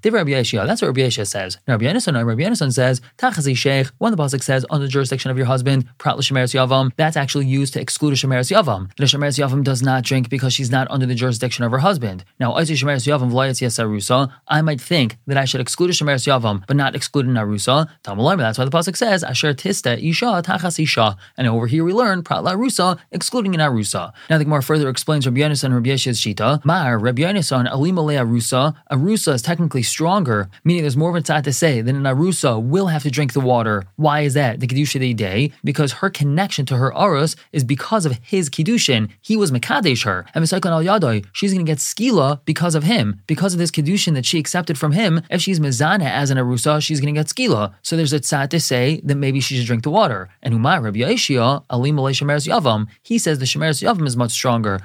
That's 0.67 0.83
what 0.83 0.89
Rabbi 0.89 1.01
Yeshua 1.01 1.27
says. 1.27 1.59
Now, 1.67 1.75
Rabbi 1.75 1.87
Yonasan, 1.87 2.27
Rabbi 2.27 2.43
Yonasan 2.43 2.73
says, 2.73 3.01
Tachazi 3.19 3.57
Sheikh, 3.57 3.89
when 3.99 4.13
the 4.13 4.19
Pasuk 4.19 4.43
says, 4.43 4.65
under 4.71 4.87
the 4.87 4.91
jurisdiction 4.91 5.31
of 5.31 5.37
your 5.37 5.47
husband, 5.47 5.87
Prat 5.99 6.17
Shemeres 6.17 6.55
Yavam, 6.55 6.93
that's 6.97 7.17
actually 7.17 7.47
used 7.47 7.73
to 7.75 7.81
exclude 7.81 8.13
a 8.13 8.17
Shemeres 8.17 8.51
Yavam. 8.51 8.95
The 8.97 9.05
Shemeres 9.05 9.39
Yavam 9.39 9.65
does 9.65 9.83
not 9.83 10.05
drink 10.05 10.29
because 10.29 10.53
she's 10.53 10.71
not 10.71 10.91
under 10.91 11.07
the 11.07 11.15
jurisdiction 11.15 11.65
of 11.65 11.73
her 11.73 11.79
husband. 11.79 12.25
Now, 12.39 12.53
Shemeres 12.55 13.07
Yavam 13.07 14.31
I 14.49 14.63
might 14.63 14.81
think 14.81 15.19
that 15.27 15.37
I 15.37 15.45
should 15.45 15.61
exclude 15.61 15.91
a 15.91 15.93
Shemeres 15.93 16.27
Yavam, 16.27 16.65
but 16.67 16.77
not 16.77 16.95
exclude 16.95 17.27
an 17.27 17.35
Arusa. 17.35 17.89
Talmud 18.03 18.39
that's 18.39 18.59
why 18.59 18.65
the 18.65 18.71
pasuk 18.71 18.97
says 18.97 19.23
Asher 19.23 19.55
Tista 19.55 19.99
Isha 19.99 20.43
Tachas 20.45 20.83
Isha, 20.83 21.17
and 21.37 21.47
over 21.47 21.67
here 21.67 21.85
we 21.85 21.93
learn 21.93 22.23
Prat 22.23 22.45
La 22.45 22.55
Rusa, 22.55 22.99
excluding 23.11 23.55
an 23.55 23.61
Arusa. 23.61 24.13
Now 24.31 24.39
the 24.39 24.45
Gemara 24.45 24.63
further 24.63 24.89
explains 24.89 25.27
Rabbi 25.27 25.41
and 25.43 25.75
Rabbi 25.75 25.91
Yesh's 25.91 26.21
Shita. 26.21 26.65
Mar 26.65 26.99
Rabbi 26.99 27.23
Yonasan 27.23 27.71
Alimale 27.71 28.17
Arusa. 28.17 28.75
Arusa 28.91 29.35
is 29.35 29.43
technically 29.43 29.83
stronger, 30.27 30.51
meaning 30.65 30.83
there's 30.83 30.97
more 30.97 31.11
of 31.11 31.17
a 31.17 31.21
tzad 31.21 31.45
to 31.45 31.53
say 31.53 31.81
that 31.81 31.95
an 31.95 32.03
Arusa 32.03 32.63
will 32.63 32.89
have 32.89 33.03
to 33.03 33.11
drink 33.11 33.33
the 33.33 33.41
water. 33.41 33.85
Why 33.97 34.21
is 34.23 34.35
that? 34.35 34.61
The 34.61 34.67
Kedusha 34.67 35.17
Day, 35.17 35.53
because 35.63 36.01
her 36.01 36.11
connection 36.11 36.67
to 36.67 36.77
her 36.77 36.91
Arus 36.93 37.37
is 37.53 37.65
because 37.65 38.07
of 38.07 38.19
his 38.23 38.51
Kedushin. 38.51 39.11
He 39.21 39.37
was 39.37 39.51
Mekadesh 39.53 40.05
her. 40.05 40.27
And 40.35 40.45
Misaikon 40.45 40.71
al 40.71 40.83
Yadoi, 40.83 41.25
she's 41.33 41.53
going 41.53 41.65
to 41.65 41.71
get 41.71 41.79
Skila 41.79 42.41
because 42.45 42.75
of 42.75 42.83
him, 42.83 43.21
because 43.27 43.53
of 43.55 43.59
this 43.59 43.71
Kedushin 43.71 44.15
that 44.15 44.27
she 44.27 44.39
accepted 44.39 44.77
from 44.79 44.93
him. 44.93 45.23
If 45.31 45.41
she's 45.43 45.61
Mizana 45.61 46.11
as 46.23 46.31
an 46.31 46.39
Arusa, 46.39 46.83
she's 46.83 47.01
going 47.01 47.15
to 47.15 47.21
get 47.21 47.29
Skila. 47.29 47.75
So 47.83 47.97
there's 47.97 48.13
a 48.13 48.21
tzad 48.21 48.51
to 48.51 48.61
say 48.61 49.01
that 49.05 49.17
maybe 49.17 49.41
she 49.41 49.57
should 49.57 49.67
drink 49.67 49.85
the 49.85 49.91
water. 49.91 50.29
And 50.43 50.55
Umar 50.55 50.81
Rabbi 50.81 51.01
Yeshia, 51.01 51.65
Alim 51.71 51.97
Shemeres 51.97 52.47
Yavam, 52.49 52.87
he 53.03 53.19
says 53.19 53.39
the 53.39 53.45
Shemeres 53.45 53.83
Yavam 53.83 54.07
is 54.07 54.17
much 54.17 54.33
stronger 54.33 54.81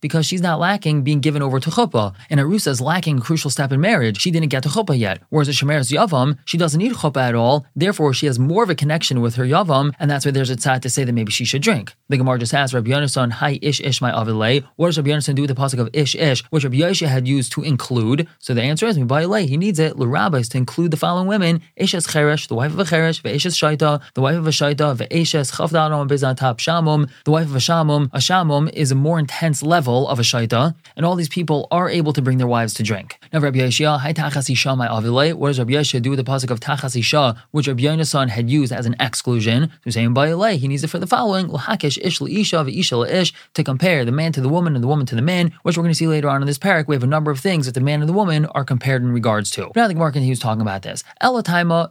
because 0.00 0.26
she's 0.26 0.40
not 0.48 0.58
lacking 0.58 1.02
being 1.02 1.20
given 1.20 1.42
over 1.42 1.58
to 1.60 1.70
chuppah. 1.70 2.14
And 2.30 2.40
Arusa 2.40 2.68
is 2.68 2.80
lacking 2.80 3.18
a 3.18 3.20
crucial 3.20 3.50
step 3.50 3.72
in 3.72 3.80
marriage. 3.80 3.93
She 4.18 4.30
didn't 4.30 4.48
get 4.48 4.62
to 4.64 4.68
chuppah 4.68 4.98
yet. 4.98 5.20
Whereas 5.30 5.48
a 5.48 5.52
Shemeres 5.52 5.92
Yavam, 5.92 6.38
she 6.44 6.58
doesn't 6.58 6.78
need 6.78 6.92
chuppah 6.92 7.28
at 7.28 7.34
all. 7.34 7.66
Therefore, 7.76 8.12
she 8.12 8.26
has 8.26 8.38
more 8.38 8.62
of 8.62 8.70
a 8.70 8.74
connection 8.74 9.20
with 9.20 9.36
her 9.36 9.44
Yavam, 9.44 9.92
and 9.98 10.10
that's 10.10 10.24
why 10.24 10.30
there's 10.30 10.50
a 10.50 10.56
tzad 10.56 10.82
to 10.82 10.90
say 10.90 11.04
that 11.04 11.12
maybe 11.12 11.32
she 11.32 11.44
should 11.44 11.62
drink. 11.62 11.94
The 12.08 12.16
Gemara 12.16 12.38
just 12.38 12.54
asks 12.54 12.74
Rabbi 12.74 12.90
Yonasan, 12.90 13.32
Hi 13.32 13.58
Ish 13.62 13.80
Ish 13.80 14.00
my 14.00 14.12
Avilei. 14.12 14.64
What 14.76 14.88
does 14.88 14.98
Rabbi 14.98 15.10
Yonasan 15.10 15.34
do 15.34 15.42
with 15.42 15.48
the 15.48 15.54
pasuk 15.54 15.78
of 15.78 15.88
Ish 15.92 16.14
Ish, 16.14 16.42
which 16.50 16.64
Rabbi 16.64 16.78
Yeshia 16.78 17.08
had 17.08 17.28
used 17.28 17.52
to 17.52 17.62
include? 17.62 18.28
So 18.38 18.54
the 18.54 18.62
answer 18.62 18.86
is, 18.86 18.96
he 18.96 19.56
needs 19.56 19.78
it, 19.78 19.98
L'rabbis, 19.98 20.48
to 20.50 20.58
include 20.58 20.90
the 20.90 20.96
following 20.96 21.26
women, 21.26 21.60
Ishes 21.80 22.08
Cheresh, 22.08 22.48
the 22.48 22.54
wife 22.54 22.72
of 22.72 22.78
a 22.78 22.84
Cheresh, 22.84 23.22
Ve'ishes 23.22 23.54
Shaita, 23.54 24.00
the 24.14 24.20
wife 24.20 24.36
of 24.36 24.46
a 24.46 24.50
Shaita, 24.50 24.96
Ve'ishes 24.96 25.52
Chavdanom 25.52 26.08
Bezantap 26.08 26.56
Shamum, 26.58 27.10
the 27.24 27.30
wife 27.30 27.46
of 27.46 27.56
a 27.56 27.58
Shamum. 27.58 28.08
A 28.12 28.18
Shamum 28.18 28.72
is 28.72 28.90
a 28.90 28.94
more 28.94 29.18
intense 29.18 29.62
level 29.62 30.08
of 30.08 30.18
a 30.18 30.22
Shaita, 30.22 30.74
and 30.96 31.06
all 31.06 31.16
these 31.16 31.28
people 31.28 31.68
are 31.70 31.88
able 31.88 32.12
to 32.12 32.22
bring 32.22 32.38
their 32.38 32.46
wives 32.46 32.74
to 32.74 32.82
drink. 32.82 33.18
Now, 33.32 33.40
Rabbi 33.40 33.58
Hai 33.84 34.12
Tachas 34.12 34.50
Isha 34.50 34.74
my 34.76 34.88
Avile, 34.88 35.34
what 35.34 35.48
does 35.48 35.58
Rabbi 35.58 35.72
Yeshia 35.72 36.00
do 36.00 36.10
with 36.10 36.18
the 36.18 36.24
pasuk 36.24 36.50
of 36.50 36.60
Tachas 36.60 36.98
Isha, 36.98 37.42
which 37.50 37.68
Rabbi 37.68 37.82
Yonasan 37.82 38.28
had 38.28 38.50
used 38.50 38.72
as 38.72 38.86
an 38.86 38.96
exclusion? 38.98 39.70
To 39.84 39.92
say 39.92 40.02
in 40.02 40.14
Ba'ilei, 40.14 40.56
he 40.56 40.68
needs 40.68 40.84
it 40.84 40.88
for 40.88 40.98
the 40.98 41.06
following, 41.06 41.48
L'hakesh 41.48 41.98
Ish 41.98 42.20
Isha 42.20 42.56
Ve'isha 42.56 43.08
Ish, 43.08 43.32
to 43.54 43.62
compare 43.62 44.04
the 44.04 44.12
man 44.12 44.32
to 44.32 44.40
the 44.40 44.48
woman 44.48 44.74
and 44.74 44.82
the 44.82 44.88
woman 44.88 45.06
to 45.06 45.14
the 45.14 45.22
man, 45.22 45.52
which 45.62 45.76
we're 45.76 45.82
going 45.82 45.92
to 45.92 45.98
see 45.98 46.06
later 46.06 46.28
on 46.28 46.40
in 46.40 46.46
this 46.46 46.58
parak. 46.58 46.88
We 46.88 46.94
have 46.94 47.02
a 47.02 47.06
number 47.06 47.30
of 47.30 47.40
things 47.40 47.66
that 47.66 47.74
the 47.74 47.80
man 47.80 48.00
and 48.00 48.08
the 48.08 48.14
woman 48.14 48.46
are 48.46 48.64
compared 48.64 49.02
in 49.02 49.12
regards 49.12 49.50
to. 49.52 49.70
Now, 49.76 49.88
the 49.88 49.94
Gemara 49.94 50.12
continues 50.12 50.38
talking 50.38 50.62
about 50.62 50.82
this. 50.82 51.04
Elataima 51.22 51.90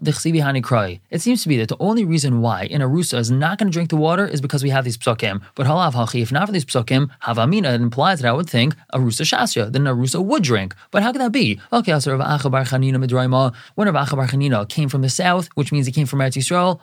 it 1.12 1.22
seems 1.22 1.44
to 1.44 1.50
be 1.50 1.58
that 1.58 1.70
the 1.70 1.77
only 1.79 2.06
reason 2.06 2.41
why 2.41 2.63
in 2.63 2.82
Arusa 2.82 3.18
is 3.18 3.29
not 3.29 3.58
going 3.58 3.70
to 3.70 3.74
drink 3.74 3.89
the 3.89 3.96
water 3.96 4.25
is 4.25 4.41
because 4.41 4.63
we 4.63 4.70
have 4.70 4.86
these 4.86 4.98
psukim. 4.98 5.41
But 5.56 5.68
halav 5.68 5.94
hachi, 5.94 6.22
if 6.22 6.32
not 6.32 6.48
for 6.48 6.51
these 6.51 6.65
psukim, 6.65 7.10
havamina, 7.24 7.74
it 7.74 7.82
implies 7.82 8.22
that 8.22 8.29
I 8.29 8.34
would 8.34 8.50
think 8.50 8.75
Arusa 8.94 9.24
shasya, 9.24 9.72
then 9.72 9.84
Arusa 9.84 10.24
would 10.24 10.44
drink. 10.44 10.75
But 10.91 11.03
how 11.03 11.12
could 11.12 11.22
that 11.22 11.32
be? 11.32 11.60
Okay, 11.72 11.83
so 11.86 12.16
Rav 12.16 12.40
Acha 12.40 12.52
bar 12.52 12.63
Chanina 12.63 12.96
Midraima, 12.96 13.54
when 13.75 13.88
Rav 13.92 14.08
Acha 14.08 14.16
bar 14.16 14.28
Chanina 14.28 14.68
came 14.68 14.90
from 14.90 15.02
the 15.02 15.10
south, 15.10 15.50
which 15.56 15.72
means 15.72 15.86
he 15.86 15.92
came 15.92 16.08
from 16.08 16.20
Eretz 16.20 16.38
Yisrael, 16.38 16.80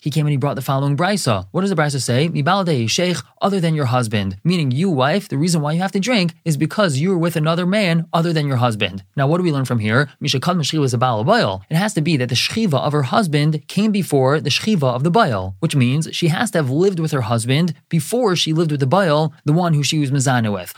he 0.00 0.10
came 0.10 0.26
and 0.26 0.30
he 0.30 0.36
brought 0.36 0.56
the 0.56 0.62
following 0.62 0.96
brisa. 0.96 1.46
What 1.50 1.62
does 1.62 1.70
the 1.70 1.76
brisa 1.76 2.00
say? 2.00 2.86
Sheikh, 2.86 3.16
other 3.40 3.60
than 3.60 3.74
your 3.74 3.86
husband. 3.86 4.36
Meaning 4.44 4.70
you, 4.70 4.90
wife, 4.90 5.28
the 5.28 5.38
reason 5.38 5.60
why 5.60 5.72
you 5.72 5.80
have 5.80 5.92
to 5.92 6.00
drink 6.00 6.34
is 6.44 6.56
because 6.56 6.98
you 6.98 7.12
are 7.12 7.18
with 7.18 7.36
another 7.36 7.66
man 7.66 8.06
other 8.12 8.32
than 8.32 8.46
your 8.46 8.56
husband. 8.56 9.04
Now, 9.16 9.26
what 9.26 9.38
do 9.38 9.42
we 9.42 9.52
learn 9.52 9.64
from 9.64 9.78
here? 9.78 10.08
Mishakad 10.22 10.56
Mashri 10.56 10.78
was 10.78 10.94
a 10.94 10.98
Baal 10.98 11.64
It 11.70 11.76
has 11.76 11.94
to 11.94 12.00
be 12.00 12.16
that 12.16 12.28
the 12.28 12.34
shchiva 12.34 12.74
of 12.74 12.92
her 12.92 13.04
husband 13.04 13.66
came 13.68 13.92
before 13.92 14.40
the 14.40 14.50
shchiva 14.50 14.94
of 14.94 15.04
the 15.04 15.10
Baal, 15.10 15.54
which 15.60 15.76
means 15.76 16.08
she 16.12 16.28
has 16.28 16.50
to 16.52 16.58
have 16.58 16.70
lived 16.70 17.00
with 17.00 17.12
her 17.12 17.22
husband 17.22 17.74
before 17.88 18.36
she 18.36 18.52
lived 18.52 18.70
with 18.70 18.80
the 18.80 18.86
Baal, 18.86 19.32
the 19.44 19.52
one 19.52 19.74
who 19.74 19.82
she 19.82 19.98
was 19.98 20.10
mezana 20.10 20.52
with. 20.52 20.74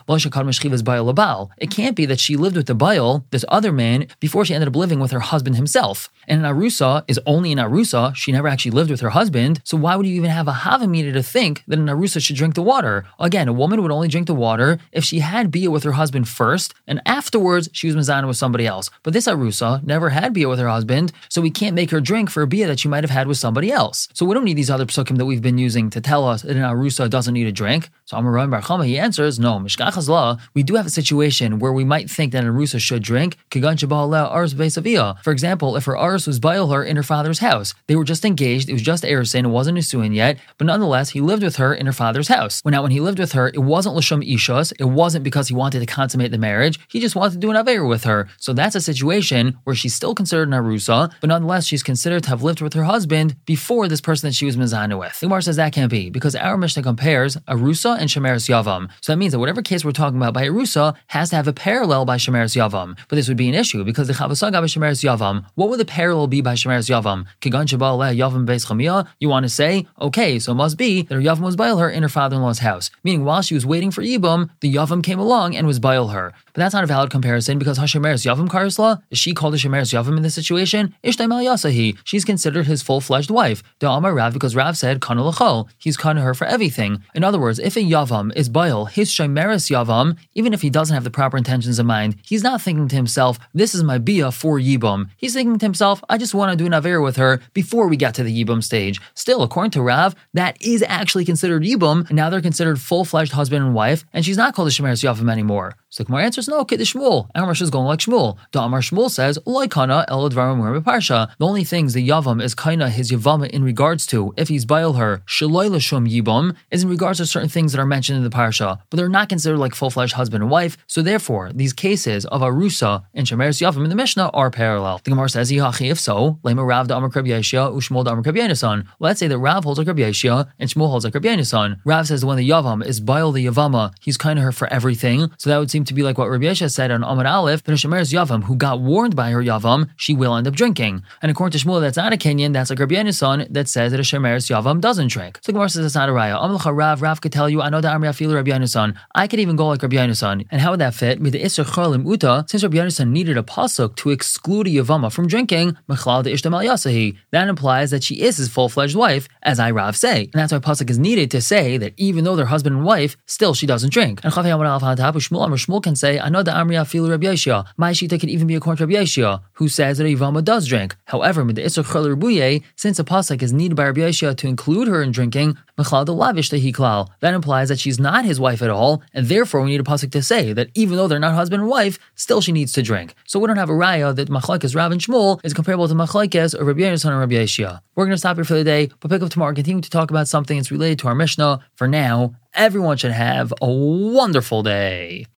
It 1.59 1.71
can't 1.71 1.97
be 1.97 2.07
that 2.07 2.21
she 2.21 2.37
lived 2.37 2.54
with 2.57 2.67
the 2.67 2.75
Baal, 2.75 3.25
this 3.31 3.45
other 3.49 3.73
man, 3.73 4.07
before 4.21 4.45
she 4.45 4.55
ended 4.55 4.69
up 4.69 4.77
living 4.77 5.01
with 5.01 5.11
her 5.11 5.21
husband 5.21 5.57
himself. 5.57 6.11
And 6.27 6.45
an 6.45 6.55
Arusa 6.55 7.05
is 7.09 7.21
only 7.27 7.53
an 7.53 7.59
Arusa. 7.59 8.15
She 8.15 8.33
never 8.33 8.49
actually 8.49 8.71
lived 8.73 8.91
with 8.91 9.01
her 9.01 9.11
husband. 9.11 9.61
So 9.65 9.77
why 9.77 9.97
would 9.97 10.07
you 10.07 10.15
even 10.15 10.31
have 10.31 10.49
a 10.49 10.53
Havamina 10.53 11.13
to 11.13 11.23
think 11.23 11.63
that 11.67 11.79
an 11.79 11.87
Arusa 11.87 12.21
should 12.23 12.37
drink 12.37 12.55
the 12.55 12.63
water? 12.63 13.07
Again, 13.19 13.49
a 13.49 13.53
woman 13.53 13.83
would 13.83 13.91
only 13.91 14.09
drink 14.09 14.27
the 14.27 14.35
water 14.35 14.79
if 14.93 15.05
she 15.05 15.21
had 15.21 15.51
Bia 15.51 15.71
with 15.71 15.83
her 15.85 15.93
husband 15.93 16.29
first, 16.29 16.75
and 16.87 17.01
afterwards 17.07 17.69
she 17.73 17.87
was 17.87 17.97
Mazana 17.97 18.27
with 18.27 18.37
somebody 18.37 18.67
else. 18.67 18.91
But 19.03 19.13
this 19.13 19.27
Arusa 19.27 19.85
never 19.85 20.11
had 20.11 20.33
Bia 20.33 20.49
with 20.49 20.59
her 20.59 20.69
husband, 20.69 21.13
so 21.29 21.41
we 21.41 21.51
can't 21.51 21.77
make 21.77 21.91
her 21.91 22.01
drink 22.01 22.31
for 22.31 22.43
a 22.43 22.47
Bia 22.47 22.67
that 22.67 22.81
she 22.81 22.89
might 22.89 23.05
have 23.05 23.11
had 23.11 23.27
with 23.27 23.39
somebody 23.39 23.71
else. 23.71 24.09
So 24.15 24.25
we 24.25 24.35
don't 24.35 24.45
need 24.45 24.57
these 24.57 24.71
other 24.71 24.87
psukim 24.87 25.19
that 25.19 25.27
we've 25.27 25.43
been 25.43 25.59
using 25.59 25.91
to 25.91 26.01
tell 26.01 26.27
us 26.27 26.43
that 26.43 26.57
an 26.57 26.63
Arusa 26.63 27.09
doesn't 27.11 27.35
need 27.35 27.47
a 27.47 27.53
drink. 27.53 27.91
So 28.07 28.17
Amaran 28.17 28.51
Bar 28.51 28.63
Chama, 28.63 28.87
he 28.87 28.99
answers, 28.99 29.39
no, 29.39 29.59
Mishkachas 29.59 30.09
law, 30.09 30.39
we 30.55 30.63
do 30.63 30.75
have 30.75 30.87
a 30.87 30.91
situation 30.91 31.59
where 31.59 31.73
we 31.73 31.85
might 31.85 32.11
think 32.11 32.33
that 32.33 32.44
an 32.45 32.53
Arusa 32.53 32.81
should 32.81 33.03
drink, 33.03 33.37
For 33.51 35.33
example, 35.33 35.77
if 35.77 35.85
her 35.85 35.97
Ars 35.97 36.27
was 36.27 36.41
bail 36.41 36.69
her 36.69 36.85
in 36.85 36.97
her 36.97 37.03
father's 37.03 37.39
house. 37.39 37.75
They 37.87 37.97
were 37.97 38.05
just 38.05 38.25
engaged, 38.25 38.69
it 38.69 38.73
was 38.73 38.83
just 38.83 39.05
Erisin, 39.05 39.45
it 39.45 39.49
wasn't 39.49 39.79
Nisuin 39.79 40.15
yet, 40.15 40.39
but 40.59 40.67
nonetheless, 40.67 41.11
he 41.11 41.21
lived 41.21 41.43
with 41.43 41.57
her 41.57 41.75
in 41.75 41.87
her 41.87 41.93
father's 41.93 42.29
house. 42.29 42.63
Well, 42.65 42.73
now, 42.73 42.83
when 42.83 42.91
he 42.91 43.01
lived 43.01 43.19
with 43.19 43.33
her, 43.33 43.49
it 43.49 43.63
wasn't 43.63 43.97
Lashum 43.97 44.27
Ishas, 44.27 44.73
it 44.79 44.85
wasn't 44.85 45.25
because 45.25 45.49
he 45.49 45.55
wanted 45.55 45.81
to 45.81 45.87
consummate 45.87 46.31
the 46.31 46.39
marriage, 46.39 46.79
he 46.89 47.01
just 47.01 47.17
wanted 47.17 47.33
to 47.33 47.39
do 47.39 47.51
an 47.51 47.57
Aveir 47.57 47.89
with 47.89 48.05
her. 48.05 48.29
So 48.39 48.53
that's 48.53 48.75
a 48.75 48.81
situation 48.81 49.59
where 49.65 49.77
she's 49.77 49.95
still 49.95 50.15
considered 50.15 50.49
an 50.49 50.55
Arusa, 50.55 51.13
but 51.21 51.29
nonetheless, 51.29 51.67
she's 51.67 51.83
considered 51.83 52.23
to 52.25 52.31
have 52.31 52.43
lived 52.43 52.61
with 52.61 52.75
her 52.75 52.85
husband 52.85 53.37
before 53.47 53.89
this 53.89 54.01
person 54.01 54.29
that 54.29 54.35
she 54.35 54.47
was 54.47 54.57
Mizana 54.57 54.99
with. 54.99 55.19
Gemara 55.21 55.43
says 55.43 55.57
that 55.57 55.73
can't 55.73 55.91
be, 55.91 56.11
because 56.11 56.35
our 56.37 56.57
Mishnah 56.57 56.83
compares 56.83 57.37
Arusa 57.49 57.99
and 57.99 58.09
Shemeres 58.09 58.49
Yavam. 58.49 58.91
So 59.01 59.13
that 59.13 59.19
means 59.19 59.33
that 59.33 59.39
whatever 59.39 59.63
case 59.63 59.85
we're 59.85 59.93
talking 59.93 60.17
about 60.17 60.35
by 60.35 60.47
Arusa 60.47 60.95
has 61.09 61.31
to 61.31 61.37
have 61.37 61.49
a 61.49 61.53
parallel 61.53 62.05
by 62.05 62.17
Shemeres 62.35 62.57
Yavam. 62.57 62.97
But 63.09 63.17
this 63.17 63.29
would 63.29 63.37
be 63.37 63.49
an 63.49 63.55
issue, 63.55 63.85
because 63.85 64.09
the 64.09 64.15
Chavasaga 64.15 64.53
by 64.53 64.63
Shemeres 64.63 65.05
Yavam, 65.05 65.45
what 65.55 65.69
would 65.69 65.81
the 65.81 65.85
parallel 65.85 66.27
be 66.27 66.41
by 66.41 66.55
Shemeres 66.55 66.91
Yavam? 66.91 67.27
Kigan 67.41 67.67
Yavam 67.67 68.47
Beis 68.47 68.67
Chamia, 68.67 69.07
you 69.21 69.29
want 69.29 69.45
to 69.45 69.49
say, 69.49 69.87
okay, 70.01 70.39
so 70.39 70.53
it 70.53 70.57
must 70.57 70.77
be 70.77 71.03
that 71.03 71.15
her 71.15 71.21
Yavam 71.21 71.41
was 71.41 71.57
bail 71.57 71.79
her 71.79 71.89
in 71.89 72.03
her 72.03 72.09
father-in-law's 72.09 72.59
house. 72.61 72.91
Meaning 73.03 73.25
while 73.25 73.43
she 73.43 73.55
was 73.55 73.65
waiting 73.65 73.91
for 73.91 74.03
Yibam, 74.03 74.51
the 74.61 74.75
Yavam 74.75 75.03
came 75.03 75.19
along 75.19 75.55
and 75.57 75.67
was 75.67 75.79
bail 75.79 76.09
her. 76.09 76.33
But 76.55 76.61
that's 76.61 76.75
not 76.75 76.85
a 76.85 76.87
valid 76.87 77.11
comparison 77.11 77.59
because 77.59 77.81
Hashemeres 77.81 78.25
Yavam 78.25 78.49
Karisla, 78.49 79.03
is 79.11 79.19
she 79.19 79.35
called 79.35 79.55
a 79.55 79.57
Shemeres 79.57 79.93
Yavam 79.93 80.17
in 80.17 80.23
this 80.23 80.37
situation? 80.37 80.95
Ishtaim 81.03 81.31
Yasahi, 81.31 81.99
she's 82.05 82.25
considered 82.25 82.67
his 82.67 82.81
full-fledged 82.81 83.29
wife. 83.29 83.65
The 83.81 83.91
Amar 83.91 84.15
Rav, 84.15 84.33
because 84.33 84.55
Rav 84.55 84.77
said, 84.77 85.01
Kana 85.01 85.23
Lachol, 85.23 85.69
he's 85.79 85.97
kana 85.97 86.21
her 86.21 86.33
for 86.33 86.47
everything. 86.47 87.03
In 87.13 87.25
other 87.25 87.41
words, 87.41 87.59
if 87.59 87.75
a 87.75 87.81
Yavam 87.81 88.33
is 88.37 88.49
bail, 88.49 88.85
his 88.85 89.11
Shemeres 89.11 89.69
Yavam, 89.69 90.17
even 90.35 90.53
if 90.55 90.63
he 90.63 90.71
doesn't 90.71 90.95
have 90.95 91.03
the 91.03 91.11
proper 91.11 91.37
intentions 91.37 91.81
in 91.81 91.87
mind, 91.87 92.15
he's 92.25 92.45
not 92.45 92.63
thinking 92.63 92.87
to 92.87 92.95
himself, 92.95 93.37
this 93.53 93.75
is 93.75 93.83
my 93.83 93.99
Bia 93.99 94.31
for 94.31 94.61
Yibam. 94.61 95.11
He's 95.17 95.35
thinking 95.35 95.59
to 95.59 95.67
himself, 95.67 96.05
I 96.09 96.19
just 96.19 96.35
want 96.35 96.53
to 96.53 96.57
do 96.57 96.67
an 96.67 96.75
Aver 96.75 97.01
with 97.01 97.17
her 97.17 97.41
before 97.53 97.89
we 97.89 97.97
get 97.97 98.15
to 98.15 98.23
the 98.23 98.45
Yibum 98.45 98.63
stage. 98.63 99.01
Still, 99.15 99.43
according 99.43 99.73
to 99.73 99.83
Rav, 99.83 100.15
that 100.35 100.57
is 100.63 100.85
actually 100.87 101.25
considered 101.25 101.65
Yibum, 101.65 102.07
and 102.09 102.15
now 102.15 102.31
they're 102.31 102.41
considered 102.41 102.81
full-fledged 102.81 103.33
husband 103.33 103.65
and 103.65 103.75
wife, 103.75 104.05
and 104.13 104.25
she's 104.25 104.37
not 104.37 104.55
called 104.55 104.69
a 104.69 104.71
Shemeres 104.71 105.03
Yavam 105.03 105.29
anymore. 105.33 105.75
So 105.89 106.03
the 106.03 106.07
Gemara 106.07 106.25
answers, 106.25 106.44
no, 106.49 106.61
okay, 106.61 106.77
the 106.77 106.85
Shmuel. 106.85 107.29
Amar 107.35 107.53
is 107.53 107.71
going 107.71 107.87
like 107.87 108.01
Shmuel. 108.01 108.37
The 108.53 108.61
Amar 108.61 108.81
Shmuel 108.81 109.11
says, 109.11 109.39
Loikana 109.47 110.07
parsha. 110.09 111.31
The 111.39 111.47
only 111.47 111.65
things 111.65 111.95
the 111.95 112.09
Yavam 112.09 112.43
is 112.43 112.55
kaina 112.55 112.89
his 112.91 113.11
Yavama 113.11 113.49
in 113.49 113.65
regards 113.65 114.07
to, 114.07 114.35
if 114.37 114.49
he's 114.49 114.65
bail 114.65 114.95
her, 114.95 115.23
Shaloi 115.27 115.71
Yibum, 115.71 116.57
is 116.71 116.83
in 116.83 116.89
regards 116.89 117.19
to 117.19 117.27
certain 117.27 117.49
things 117.49 117.73
that 117.73 117.81
are 117.81 117.87
mentioned 117.87 118.19
in 118.19 118.25
the 118.25 118.31
parsha, 118.31 118.81
but 118.91 118.97
they're 118.97 119.09
not 119.09 119.29
considered 119.29 119.59
like 119.59 119.75
full-fledged 119.75 120.15
husband 120.15 120.43
and 120.43 120.51
wife, 120.51 120.77
so 120.87 121.03
therefore, 121.03 121.53
these 121.53 121.73
cases 121.73 122.27
of 122.27 122.41
Arusa 122.41 123.05
and 123.15 123.27
Shemeres 123.27 123.61
Yavam 123.61 123.85
in 123.85 123.91
the 123.91 123.97
Mishnah 123.97 124.31
are 124.33 124.51
parallel. 124.51 125.01
The 125.05 125.11
Gemara 125.11 125.29
says, 125.29 125.51
if 125.51 126.01
so, 126.01 126.39
Lema 126.45 126.67
Rav 126.67 126.89
da 126.89 126.97
Amar 126.97 127.11
Krab 127.11 127.27
Yeshia, 127.27 127.75
Ushmol 127.75 128.05
da 128.05 128.13
Amar 128.13 128.23
Krab 128.23 128.87
Let's 128.99 129.21
say 129.21 129.29
that 129.29 129.39
Rav 129.39 129.65
holds 129.65 129.79
like 129.79 129.89
Krab 129.89 129.99
Yeshia 129.99 130.51
and 130.59 130.71
Shmuel 130.71 130.89
holds 130.89 131.05
like 131.05 131.15
Krab 131.15 131.81
Rav 131.85 132.07
says 132.07 132.25
when 132.25 132.37
the 132.37 132.49
Yavam 132.49 132.85
is 132.85 133.01
bail 133.01 133.33
the 133.33 133.47
Yavama, 133.47 133.93
he's 134.01 134.17
kind 134.17 134.39
of 134.39 134.45
her 134.45 134.53
for 134.53 134.67
everything, 134.73 135.31
so 135.39 135.51
that 135.51 135.59
would 135.59 135.71
seem 135.71 135.85
to 135.85 135.95
be 135.95 136.03
like 136.03 136.19
what 136.19 136.29
Rabbi 136.35 136.47
Yeshua 136.47 136.71
said 136.71 136.91
on 136.91 137.05
Amar 137.05 137.27
Aleph, 137.27 137.61
a 137.67 137.71
Yavam, 137.71 138.43
who 138.43 138.57
got 138.57 138.81
warned 138.81 139.15
by 139.15 139.31
her 139.31 139.43
Yavam, 139.43 139.89
she 139.97 140.15
will 140.15 140.35
end 140.35 140.49
up 140.49 140.55
drinking. 140.55 141.03
And 141.23 141.31
according 141.31 141.57
to 141.59 141.65
Shmuel, 141.65 141.81
that's 141.81 141.97
not 141.97 142.13
a 142.13 142.17
Kenyan, 142.17 142.53
that's 142.53 142.71
like 142.71 142.81
Rabbi 142.81 143.09
son 143.11 143.47
that 143.51 143.69
says 143.69 143.93
that 143.93 144.01
a 144.01 144.03
Shemer's 144.03 144.49
Yavam 144.49 144.81
doesn't 144.81 145.09
drink. 145.09 145.39
So 145.43 145.53
Gemara 145.53 145.69
says 145.69 145.83
that's 145.83 145.95
not 145.95 146.09
a 146.09 146.13
Raya. 146.13 146.41
Amlacha 146.41 146.77
Rav, 146.77 147.03
Rav 147.03 147.21
could 147.21 147.33
tell 147.33 147.49
you, 147.49 147.63
I 147.63 147.69
know 147.69 147.81
that 147.81 148.01
Afilu 148.01 148.35
Rabbi 148.35 148.65
son. 148.65 148.99
I 149.15 149.29
could 149.29 149.39
even 149.39 149.55
go 149.55 149.69
like 149.69 149.83
Rabbi 149.83 150.13
son. 150.13 150.45
And 150.51 150.61
how 150.61 150.73
would 150.73 150.81
that 150.81 150.95
fit? 150.95 151.21
With 151.21 151.33
the 151.33 151.43
Isser 151.43 151.65
Cholim 151.65 152.05
Uta, 152.11 152.45
since 152.49 152.63
Rabbi 152.65 152.89
son 152.89 153.13
needed 153.13 153.39
a 153.39 153.43
pasuk 153.43 153.95
to 153.97 154.11
exclude 154.11 154.67
a 154.67 154.71
Yavama 154.71 155.13
from 155.13 155.29
drinking, 155.29 155.77
Mechlal 155.89 156.25
de 156.25 156.33
Ishtam 156.33 156.53
Yasahi. 156.53 157.17
That 157.31 157.49
implies 157.49 157.91
that 157.93 158.03
she 158.03 158.23
is 158.23 158.39
his 158.39 158.49
full-fledged 158.49 158.97
wife, 158.97 159.29
as 159.43 159.61
I 159.61 159.71
Rav 159.71 159.97
say. 159.97 160.23
And 160.25 160.33
that's 160.33 160.53
why 160.53 160.59
pasuk 160.59 160.91
is 160.91 160.99
needed 160.99 161.31
to 161.31 161.41
say 161.41 161.79
that 161.79 161.95
even 161.97 162.25
though 162.25 162.35
they're 162.37 162.47
husband 162.47 162.77
and 162.77 162.85
wife, 162.85 163.17
still 163.27 163.55
she 163.55 163.67
doesn't 163.67 163.93
drink. 163.93 164.21
And 164.25 164.33
Shmuel 164.35 165.83
can 165.83 165.97
say, 165.97 166.19
I 166.25 166.31
know 166.31 166.43
that 166.43 166.57
Amri 166.57 166.77
Afilu 166.81 167.11
Rabbi 167.11 167.27
Yeshua. 167.27 167.67
My 167.77 167.91
Shita 167.91 168.19
can 168.19 168.31
even 168.31 168.47
be 168.47 168.55
according 168.55 168.79
to 168.79 168.87
Rabbi 168.87 169.05
Yeshua, 169.05 169.43
who 169.53 169.69
says 169.69 169.99
that 169.99 170.05
a 170.05 170.17
Yavama 170.17 170.43
does 170.43 170.67
drink. 170.67 170.97
However, 171.05 171.45
with 171.45 171.57
the 171.57 171.63
Isser 171.63 171.85
Chol 171.85 172.65
since 172.77 172.99
a 172.99 173.05
pasuk 173.05 173.43
is 173.43 173.53
needed 173.53 173.75
by 173.75 173.85
Rabbi 173.85 174.01
Yeshua 174.01 174.35
to 174.39 174.49
include 174.49 174.89
her 174.89 175.03
in 175.03 175.13
drinking, 175.13 175.59
Mechlal 175.77 176.09
Lavish 176.09 176.49
Hiklal. 176.49 177.11
That 177.21 177.35
implies 177.35 177.69
that 177.69 177.79
she's 177.79 177.99
not 177.99 178.25
his 178.25 178.41
wife 178.41 178.63
at 178.63 178.71
all, 178.71 179.03
and 179.13 179.27
therefore 179.27 179.61
we 179.61 179.73
need 179.73 179.81
a 179.81 179.85
pasuk 179.85 180.13
to 180.13 180.23
say 180.23 180.55
that 180.55 180.71
even 180.75 180.97
though 180.97 181.09
they're 181.09 181.19
not 181.19 181.35
husband 181.35 181.61
and 181.61 181.71
wife, 181.71 181.99
still 182.15 182.41
she 182.41 182.53
needs 182.53 182.73
to 182.73 182.81
drink. 182.81 183.15
So 183.27 183.39
we 183.39 183.47
don't 183.47 183.59
have 183.59 183.69
a 183.69 183.75
raya 183.75 184.17
that 184.17 184.31
Machlekes 184.31 184.75
Rav 184.75 184.93
and 184.93 185.03
Shmuel 185.03 185.41
is 185.45 185.53
comparable 185.53 185.89
to 185.89 185.95
Machlekes 185.95 186.59
or 186.59 186.65
Rabbi 186.65 186.81
Yeshua 186.81 187.11
and 187.11 187.21
Rabbi 187.21 187.35
Yeshua. 187.35 187.81
We're 187.97 188.07
going 188.07 188.15
to 188.15 188.19
stop 188.19 188.39
here 188.39 188.45
for 188.45 188.55
the 188.55 188.65
day, 188.65 188.89
but 189.01 189.11
pick 189.11 189.21
up 189.21 189.29
tomorrow 189.29 189.51
and 189.51 189.57
continue 189.57 189.83
to 189.83 189.91
talk 189.91 190.11
about 190.11 190.29
something 190.29 190.57
that's 190.57 190.71
related 190.71 191.01
to 191.01 191.09
our 191.09 191.15
Mishnah. 191.15 191.61
For 191.75 191.87
now, 191.87 192.35
everyone 192.55 192.97
should 192.97 193.13
have 193.13 193.53
a 193.61 193.71
wonderful 193.71 194.63
day. 194.63 195.27